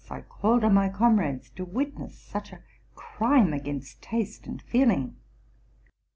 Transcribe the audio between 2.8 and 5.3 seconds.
crime against taste and feeling.